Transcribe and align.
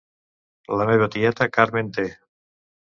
La 0.79 0.87
meva 0.91 1.09
tieta 1.17 1.51
Carmen 1.59 1.95
t 2.01 2.11